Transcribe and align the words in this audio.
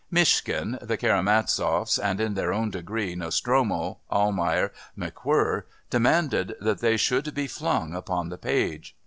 Myshkin, 0.11 0.79
the 0.81 0.97
Karamazovs, 0.97 1.99
and, 2.03 2.19
in 2.19 2.33
their 2.33 2.51
own 2.51 2.71
degree, 2.71 3.13
Nostromo, 3.13 3.99
Almayer, 4.11 4.71
McWhirr, 4.97 5.65
demanded 5.91 6.55
that 6.59 6.79
they 6.79 6.97
should 6.97 7.35
be 7.35 7.45
flung 7.45 7.93
upon 7.93 8.29
the 8.29 8.37
page. 8.39 8.95